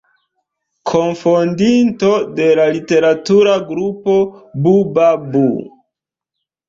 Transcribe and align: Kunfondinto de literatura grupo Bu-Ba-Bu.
Kunfondinto 0.91 2.09
de 2.39 2.47
literatura 2.77 3.53
grupo 3.71 4.19
Bu-Ba-Bu. 4.65 5.45